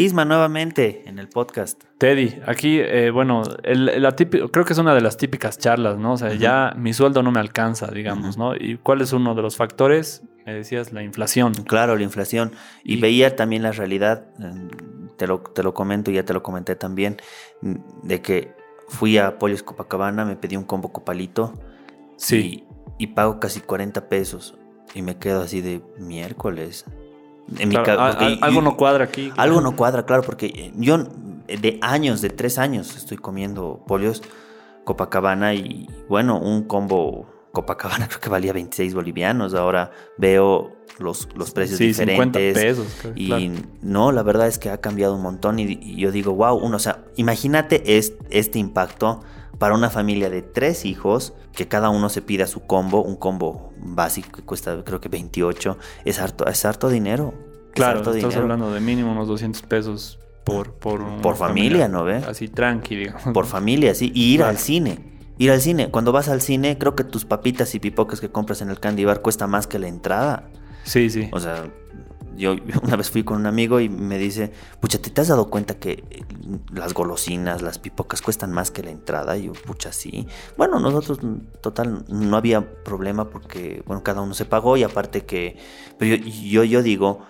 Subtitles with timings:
[0.00, 1.84] Isma, nuevamente en el podcast.
[1.98, 6.14] Teddy, aquí, eh, bueno, el, la creo que es una de las típicas charlas, ¿no?
[6.14, 8.54] O sea, ya mi sueldo no me alcanza, digamos, ¿no?
[8.56, 10.22] ¿Y cuál es uno de los factores?
[10.46, 11.52] Me decías, la inflación.
[11.52, 12.52] Claro, la inflación.
[12.82, 14.24] Y, veía también la realidad,
[15.18, 17.18] te lo, te lo comento, ya te lo comenté también,
[17.60, 18.54] de que
[18.88, 21.52] fui a Polios Copacabana, me pedí un combo copalito.
[22.16, 22.64] Sí.
[22.98, 24.56] Y, y pago casi 40 pesos.
[24.94, 26.86] Y me quedo así de miércoles
[28.40, 29.32] algo no cuadra aquí.
[29.36, 30.98] Algo no cuadra, claro, porque yo
[31.48, 34.22] de años, de tres años, estoy comiendo polios
[34.84, 39.54] Copacabana y bueno, un combo Copacabana creo que valía 26 bolivianos.
[39.54, 42.56] Ahora veo los, los precios sí, diferentes.
[42.56, 42.86] 50 pesos.
[43.16, 46.76] y no, la verdad es que ha cambiado un montón y, yo digo, wow, uno,
[46.76, 49.20] o sea, imagínate este impacto
[49.58, 53.72] para una familia de tres hijos, que cada uno se pida su combo, un combo
[53.78, 57.34] básico que cuesta creo que 28, es harto, es harto dinero.
[57.72, 62.16] Claro, estás hablando de mínimo unos 200 pesos por, por, por familia, ¿no ve?
[62.16, 64.10] Así tranqui, Por familia, sí.
[64.14, 65.19] Y ir al cine.
[65.40, 65.90] Ir al cine.
[65.90, 69.06] Cuando vas al cine, creo que tus papitas y pipocas que compras en el candy
[69.06, 70.50] bar cuesta más que la entrada.
[70.84, 71.30] Sí, sí.
[71.32, 71.64] O sea,
[72.36, 75.78] yo una vez fui con un amigo y me dice, pucha, ¿te, has dado cuenta
[75.78, 76.24] que eh,
[76.74, 79.34] las golosinas, las pipocas cuestan más que la entrada?
[79.38, 80.28] Y yo, pucha, sí.
[80.58, 81.20] Bueno, nosotros,
[81.62, 85.56] total, no había problema porque, bueno, cada uno se pagó y aparte que,
[85.96, 87.20] pero yo, yo, digo,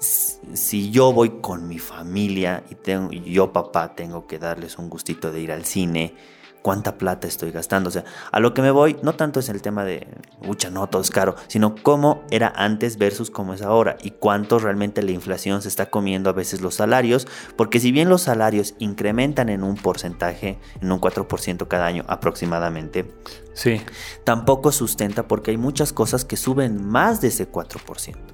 [0.00, 5.30] si yo voy con mi familia y tengo, yo papá tengo que darles un gustito
[5.30, 6.16] de ir al cine,
[6.62, 7.88] cuánta plata estoy gastando.
[7.88, 10.06] O sea, a lo que me voy no tanto es el tema de,
[10.40, 14.58] mucha no, todo es caro, sino cómo era antes versus cómo es ahora y cuánto
[14.58, 18.74] realmente la inflación se está comiendo a veces los salarios, porque si bien los salarios
[18.78, 23.12] incrementan en un porcentaje, en un 4% cada año aproximadamente,
[23.52, 23.82] sí.
[24.24, 28.31] tampoco sustenta porque hay muchas cosas que suben más de ese 4%.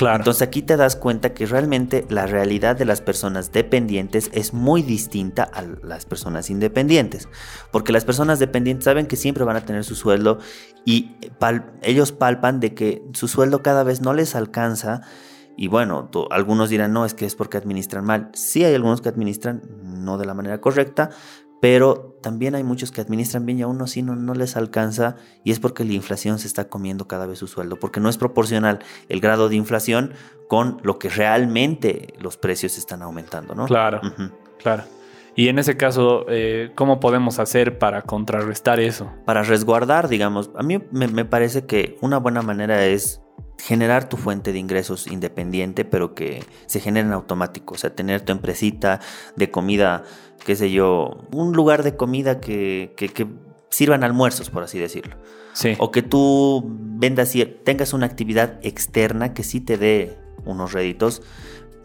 [0.00, 4.82] Entonces aquí te das cuenta que realmente la realidad de las personas dependientes es muy
[4.82, 7.28] distinta a las personas independientes.
[7.70, 10.38] Porque las personas dependientes saben que siempre van a tener su sueldo
[10.84, 11.16] y
[11.82, 15.02] ellos palpan de que su sueldo cada vez no les alcanza.
[15.56, 18.30] Y bueno, algunos dirán, no, es que es porque administran mal.
[18.34, 21.10] Sí hay algunos que administran no de la manera correcta,
[21.64, 25.16] pero también hay muchos que administran bien y a uno sí no, no, les alcanza
[25.44, 28.18] y es porque la inflación se está comiendo cada vez su sueldo, porque no es
[28.18, 30.12] proporcional el grado de inflación
[30.46, 33.64] con lo que realmente los precios están aumentando, ¿no?
[33.64, 34.02] Claro,
[34.62, 34.82] claro.
[35.36, 39.10] Y en ese caso, eh, ¿cómo podemos hacer para contrarrestar eso?
[39.24, 43.23] Para resguardar, digamos, a mí me, me parece que una buena manera es
[43.58, 47.74] generar tu fuente de ingresos independiente, pero que se genere en automático.
[47.74, 49.00] O sea, tener tu empresita
[49.36, 50.04] de comida,
[50.44, 53.26] qué sé yo, un lugar de comida que, que,
[53.70, 55.16] sirvan almuerzos, por así decirlo.
[55.52, 55.74] Sí.
[55.78, 61.22] O que tú vendas y tengas una actividad externa que sí te dé unos réditos,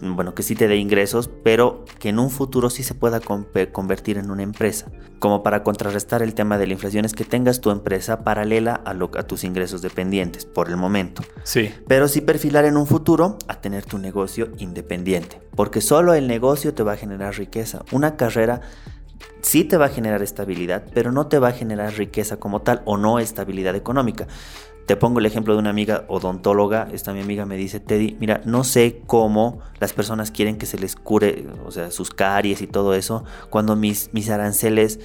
[0.02, 4.18] bueno, que sí te dé ingresos, pero que en un futuro sí se pueda convertir
[4.18, 4.92] en una empresa.
[5.20, 8.92] Como para contrarrestar el tema de la inflación es que tengas tu empresa paralela a,
[8.92, 11.24] a tus ingresos dependientes por el momento.
[11.44, 11.74] Sí.
[11.88, 16.74] Pero sí perfilar en un futuro a tener tu negocio independiente, porque solo el negocio
[16.74, 17.84] te va a generar riqueza.
[17.92, 18.62] Una carrera
[19.42, 22.82] sí te va a generar estabilidad, pero no te va a generar riqueza como tal
[22.86, 24.28] o no estabilidad económica.
[24.86, 26.88] Te pongo el ejemplo de una amiga odontóloga.
[26.92, 30.80] Esta mi amiga me dice, Teddy, mira, no sé cómo las personas quieren que se
[30.80, 35.00] les cure, o sea, sus caries y todo eso, cuando mis, mis aranceles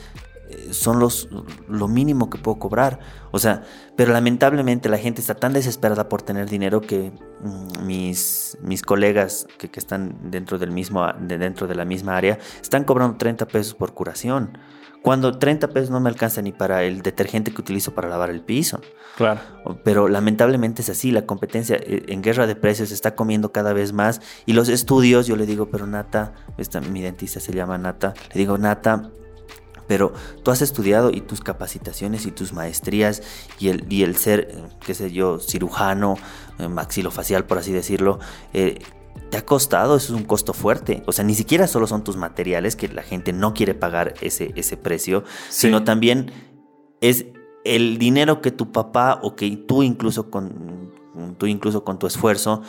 [0.71, 1.29] son los,
[1.69, 2.99] lo mínimo que puedo cobrar.
[3.31, 3.63] O sea,
[3.97, 9.47] pero lamentablemente la gente está tan desesperada por tener dinero que mm, mis, mis colegas
[9.59, 13.47] que, que, están dentro, del mismo, de, dentro de la misma área están cobrando 30
[13.47, 14.59] pesos por curación.
[15.03, 18.41] Cuando 30 pesos no me alcanza ni para el detergente que utilizo para lavar el
[18.41, 18.81] piso.
[19.17, 19.41] Claro.
[19.85, 23.93] Pero lamentablemente es así, la competencia eh, en guerra de precios está comiendo cada vez
[23.93, 24.23] más.
[24.47, 28.39] Y los estudios, yo le digo, pero Nata, esta, mi dentista se llama Nata, le
[28.39, 29.11] digo, Nata,
[29.87, 30.13] pero
[30.43, 33.23] tú has estudiado y tus capacitaciones y tus maestrías
[33.59, 36.17] y el, y el ser, qué sé yo, cirujano,
[36.59, 38.19] eh, maxilofacial, por así decirlo,
[38.53, 38.79] eh,
[39.31, 41.03] te ha costado, eso es un costo fuerte.
[41.07, 44.53] O sea, ni siquiera solo son tus materiales, que la gente no quiere pagar ese,
[44.57, 46.33] ese precio, sino también
[47.01, 47.27] es
[47.65, 50.93] el dinero que tu papá o que tú incluso con,
[51.39, 52.63] tú incluso con tu esfuerzo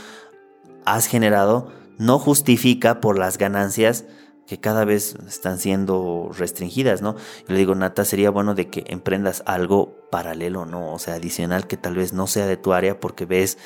[0.85, 4.05] has generado, no justifica por las ganancias
[4.47, 7.15] que cada vez están siendo restringidas, ¿no?
[7.15, 10.93] Yo le digo, Nata, sería bueno de que emprendas algo paralelo, ¿no?
[10.93, 13.57] O sea, adicional que tal vez no sea de tu área porque ves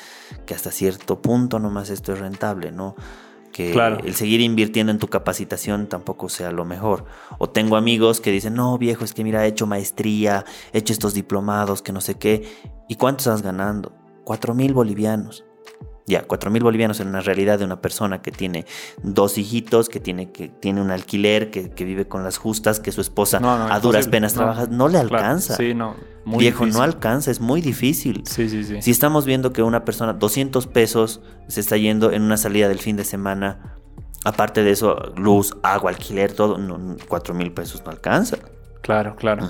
[0.46, 2.94] que hasta cierto punto nomás esto es rentable, ¿no?
[3.52, 3.72] Que
[4.04, 7.04] el seguir invirtiendo en tu capacitación tampoco sea lo mejor.
[7.38, 10.92] O tengo amigos que dicen, no, viejo, es que mira, he hecho maestría, he hecho
[10.92, 12.48] estos diplomados, que no sé qué.
[12.88, 13.92] ¿Y cuánto estás ganando?
[14.24, 15.44] Cuatro mil bolivianos.
[16.10, 18.66] Ya, cuatro mil bolivianos en una realidad de una persona que tiene
[19.04, 23.00] dos hijitos, que tiene, que tiene un alquiler, que, vive con las justas, que su
[23.00, 23.38] esposa
[23.72, 25.56] a duras penas trabaja, no le alcanza.
[25.56, 25.94] Sí, no.
[26.26, 28.24] Viejo, no alcanza, es muy difícil.
[28.26, 28.82] Sí, sí, sí.
[28.82, 32.80] Si estamos viendo que una persona, 200 pesos, se está yendo en una salida del
[32.80, 33.76] fin de semana,
[34.24, 38.36] aparte de eso, luz, agua, alquiler, todo, no, 4 mil pesos no alcanza.
[38.82, 39.48] Claro, claro.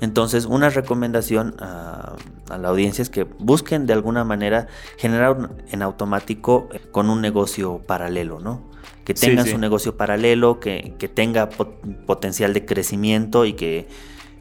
[0.00, 2.16] Entonces, una recomendación a,
[2.48, 7.78] la audiencia es que busquen de alguna manera generar en automático eh, con un negocio
[7.86, 8.70] paralelo, ¿no?
[9.04, 13.88] Que tengan su negocio paralelo, que, tenga potencial de crecimiento y que,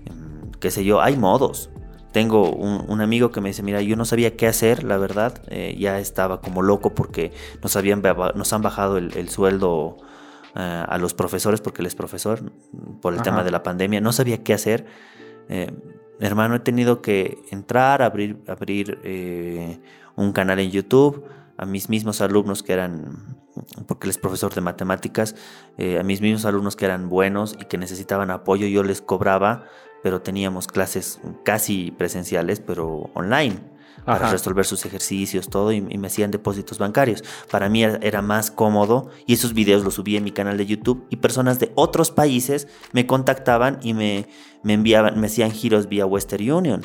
[0.10, 1.70] mm, qué sé yo, hay modos.
[2.12, 5.76] Tengo un, amigo que me dice, mira, yo no sabía qué hacer, la verdad, eh,
[5.78, 8.02] ya estaba como loco porque nos, habían,
[8.36, 9.98] nos han bajado el sueldo
[10.58, 12.40] eh, a los profesores, porque él es profesor,
[13.02, 14.86] por el tema de la pandemia, no sabía qué hacer.
[15.50, 15.72] Eh,
[16.20, 19.80] hermano, he tenido que entrar, abrir, abrir eh,
[20.16, 21.24] un canal en YouTube
[21.58, 23.38] a mis mismos alumnos que eran,
[23.88, 25.36] porque él es profesor de matemáticas,
[25.78, 29.64] a mis mismos alumnos que eran buenos y que necesitaban apoyo, yo les cobraba,
[30.04, 36.32] pero teníamos clases casi presenciales, pero online para resolver sus ejercicios, todo, y, me hacían
[36.32, 37.24] depósitos bancarios.
[37.50, 41.06] Para mí era, más cómodo y esos videos los subí en mi canal de YouTube
[41.10, 44.28] y personas de otros países me contactaban y me,
[44.64, 46.82] me enviaban, me hacían giros vía Western Union.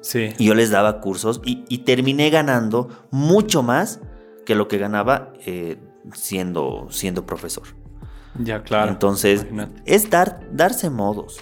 [0.00, 0.30] Sí.
[0.38, 4.00] Y yo les daba cursos y, terminé ganando mucho más
[4.46, 5.78] que lo que ganaba eh,
[6.14, 7.64] siendo, siendo profesor.
[8.38, 8.90] Ya, claro.
[8.90, 9.46] Entonces,
[9.84, 11.40] es dar, darse modos,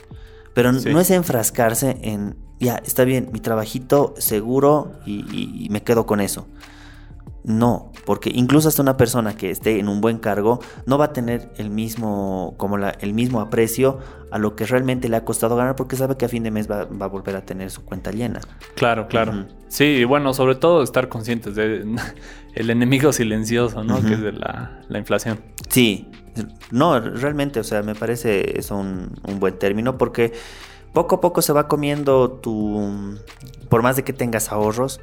[0.54, 6.20] pero no es enfrascarse en ya, está bien, mi trabajito seguro y, me quedo con
[6.20, 6.46] eso.
[7.44, 11.12] No, porque incluso hasta una persona que esté en un buen cargo no va a
[11.12, 14.00] tener el mismo, como la, el mismo aprecio
[14.30, 16.70] a lo que realmente le ha costado ganar porque sabe que a fin de mes
[16.70, 18.40] va, a volver a tener su cuenta llena.
[18.74, 19.46] Claro, claro.
[19.68, 21.86] Sí, bueno, sobre todo estar conscientes de
[22.54, 24.02] el enemigo silencioso, ¿no?
[24.02, 25.40] Que es de la, inflación.
[25.70, 26.10] Sí,
[26.70, 30.32] no, realmente, o sea, me parece eso un, un buen término porque
[30.92, 33.18] poco a poco se va comiendo tu,
[33.68, 35.00] por más de que tengas ahorros,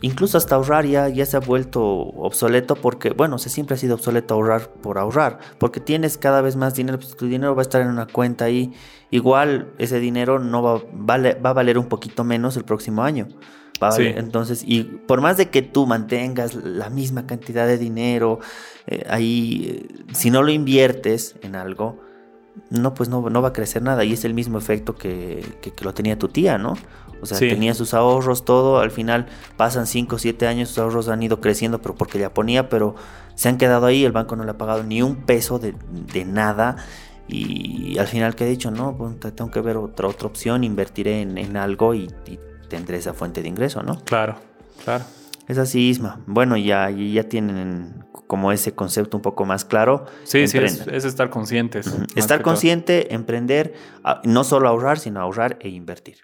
[0.00, 3.94] incluso hasta ahorrar ya, ya se ha vuelto obsoleto porque, bueno, se siempre ha sido
[3.94, 7.64] obsoleto ahorrar por ahorrar, porque tienes cada vez más dinero, pues tu dinero va a
[7.64, 8.72] estar en una cuenta ahí,
[9.10, 13.28] igual ese dinero no va, vale, va a valer un poquito menos el próximo año.
[13.98, 18.38] Entonces, y por más de que tú mantengas la misma cantidad de dinero,
[18.86, 21.98] eh, ahí, eh, si no lo inviertes en algo,
[22.70, 24.04] no, pues no, no va a crecer nada.
[24.04, 25.44] Y es el mismo efecto que,
[25.80, 26.74] lo tenía tu tía, ¿no?
[27.20, 28.80] O sea, tenía sus ahorros, todo.
[28.80, 29.26] Al final
[29.56, 32.94] pasan 5 o 7 años, sus ahorros han ido creciendo, pero porque ya ponía, pero
[33.34, 34.04] se han quedado ahí.
[34.04, 35.74] El banco no le ha pagado ni un peso de,
[36.24, 36.76] nada.
[37.28, 38.70] Y al final, ¿qué he dicho?
[38.70, 42.38] No, pues tengo que ver otra, otra opción, invertiré en, algo y, y,
[42.68, 44.00] tendré esa fuente de ingreso, ¿no?
[44.04, 44.36] Claro,
[44.84, 45.04] claro.
[45.46, 46.20] Es así, Isma.
[46.26, 48.01] Bueno, ya, ya tienen
[48.32, 50.06] como ese concepto un poco más claro.
[50.24, 51.94] Sí, sí, es, estar conscientes.
[52.14, 53.74] Estar consciente, emprender,
[54.24, 56.22] no solo ahorrar, sino ahorrar e invertir.